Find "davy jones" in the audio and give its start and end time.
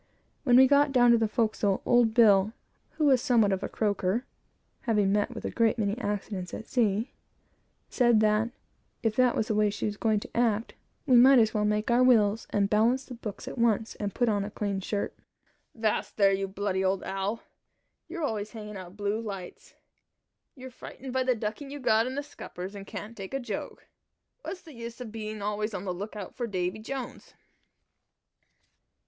26.47-27.35